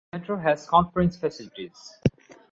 The 0.11 0.17
centre 0.17 0.39
has 0.39 0.65
conference 0.65 1.15
facilities. 1.15 1.93